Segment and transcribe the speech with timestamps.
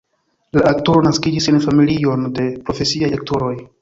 [0.57, 3.53] La aktoro naskiĝis en familion de profesiaj aktoroj.